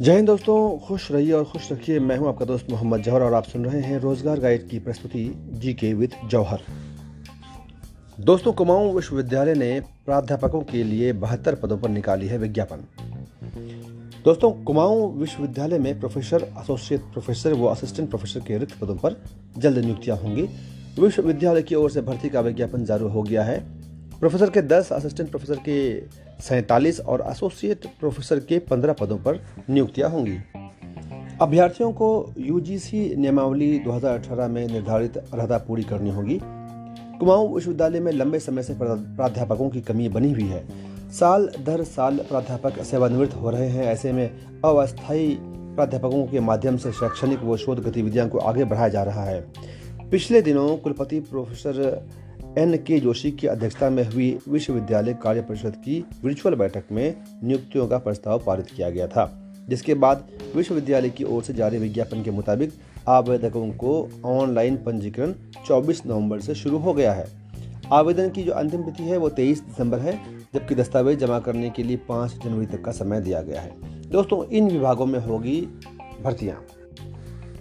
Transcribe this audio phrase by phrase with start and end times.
[0.00, 3.34] जय हिंद दोस्तों, खुश रहिए और खुश रखिए। मैं हूँ आपका दोस्त मोहम्मद जौहर और
[3.34, 6.60] आप सुन रहे हैं रोज़गार गाइड की प्रस्तुति जी के विद जौहर।
[8.20, 12.84] दोस्तों, कुमाऊं विश्वविद्यालय ने प्राध्यापकों के लिए बहत्तर पदों पर निकाली है विज्ञापन।
[14.24, 19.20] दोस्तों, कुमाऊं विश्वविद्यालय में प्रोफेसर, एसोसिएट प्रोफेसर व असिस्टेंट प्रोफेसर के रिक्त पदों पर
[19.58, 20.48] जल्द नियुक्तियाँ होंगी।
[21.00, 23.60] विश्वविद्यालय की ओर से भर्ती का विज्ञापन जारी हो गया है।
[24.18, 26.00] प्रोफेसर के 10 असिस्टेंट प्रोफेसर के
[26.40, 30.36] सैंतालीस और एसोसिएट प्रोफेसर के 15 पदों पर नियुक्तियाँ होंगी।
[31.42, 36.40] अभ्यर्थियों को यूजीसी नियमावली 2018 में निर्धारित अर्हता पूरी करनी होगी।
[37.18, 40.64] कुमाऊं विश्वविद्यालय में लंबे समय से प्राध्यापकों की कमी बनी हुई है।
[41.10, 44.28] साल दर साल प्राध्यापक सेवानिवृत्त हो रहे हैं। ऐसे में
[44.64, 49.40] अस्थायी प्राध्यापकों के माध्यम से शैक्षणिक व शोध गतिविधियों को आगे बढ़ाया जा रहा है।
[50.10, 52.08] पिछले दिनों कुलपति प्रोफेसर
[52.58, 57.88] एन के जोशी की अध्यक्षता में हुई विश्वविद्यालय कार्य परिषद की वर्चुअल बैठक में नियुक्तियों
[57.88, 62.30] का प्रस्ताव पारित किया गया था, जिसके बाद विश्वविद्यालय की ओर से जारी विज्ञापन के
[62.30, 62.72] मुताबिक
[63.08, 65.34] आवेदकों को ऑनलाइन पंजीकरण
[65.66, 67.26] 24 नवंबर से शुरू हो गया है।
[67.92, 70.20] आवेदन की जो अंतिम तिथि है, वो 23 दिसंबर है,
[70.54, 73.72] जबकि दस्तावेज़ जमा करने के लिए 5 जनवरी तक का समय दिया गया है।
[74.10, 75.60] दोस्तों, इन विभागों में होगी
[76.22, 76.64] भर्तियाँ।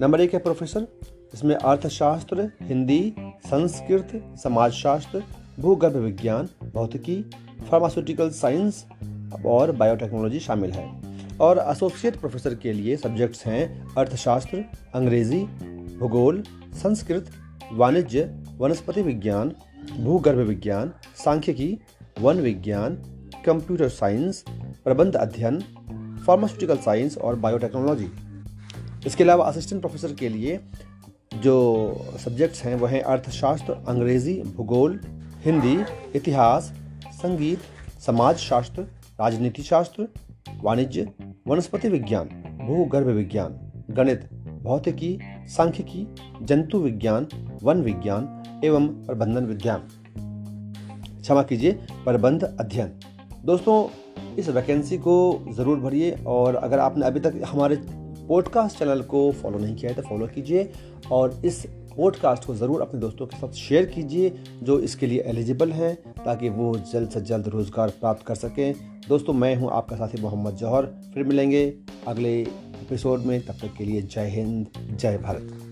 [0.00, 0.86] नंबर एक है प्रोफेसर
[1.34, 3.14] इसमें अर्थशास्त्र, हिंदी
[3.46, 5.22] संस्कृत, समाजशास्त्र,
[5.60, 7.22] भूगर्भ विज्ञान, भौतिकी
[7.70, 8.84] फार्मास्यूटिकल साइंस
[9.46, 15.40] और बायोटेक्नोलॉजी शामिल है। और एसोसिएट प्रोफेसर के लिए सब्जेक्ट्स हैं अर्थशास्त्र, अंग्रेज़ी,
[15.98, 16.42] भूगोल,
[16.82, 17.30] संस्कृत,
[17.72, 19.52] वाणिज्य, वनस्पति विज्ञान,
[20.00, 20.92] भूगर्भ विज्ञान,
[21.24, 21.78] सांख्यिकी,
[22.20, 22.94] वन विज्ञान
[23.46, 24.44] कंप्यूटर साइंस
[24.84, 25.60] प्रबंध अध्ययन
[26.26, 28.08] फार्मास्यूटिकल साइंस और बायोटेक्नोलॉजी
[29.06, 30.60] इसके अलावा असिस्टेंट प्रोफेसर के लिए
[31.42, 31.54] जो
[32.24, 35.00] सब्जेक्ट्स हैं वह हैं अर्थशास्त्र, अंग्रेज़ी, भूगोल,
[35.44, 35.78] हिंदी,
[36.16, 36.72] इतिहास,
[37.12, 37.58] संगीत
[38.06, 38.82] समाज शास्त्र
[39.20, 40.08] राजनीति शास्त्र
[40.62, 41.08] वाणिज्य,
[41.48, 42.28] वनस्पति विज्ञान,
[42.66, 43.58] भूगर्भ विज्ञान,
[43.90, 44.28] गणित,
[44.62, 46.06] भौतिकी, सांख्यिकी,
[46.42, 47.26] जंतु विज्ञान,
[47.62, 49.88] वन विज्ञान एवं प्रबंधन विज्ञान।
[51.20, 51.72] क्षमा कीजिए,
[52.04, 52.92] प्रबंध अध्ययन।
[53.44, 53.88] दोस्तों,
[54.36, 57.76] इस वैकेंसी को ज़रूर भरिए और अगर आपने अभी तक हमारे
[58.28, 60.70] पॉडकास्ट चैनल को फॉलो नहीं किया है तो फॉलो कीजिए
[61.12, 61.64] और इस
[61.96, 65.94] पॉडकास्ट को ज़रूर अपने दोस्तों के साथ शेयर कीजिए जो इसके लिए एलिजिबल हैं
[66.24, 68.74] ताकि वो जल्द से जल्द रोज़गार प्राप्त कर सकें।
[69.08, 71.66] दोस्तों, मैं हूँ आपका साथी मोहम्मद जौहर। फिर मिलेंगे
[72.08, 74.66] अगले एपिसोड में। तब तक के लिए जय हिंद,
[74.96, 75.71] जय भारत।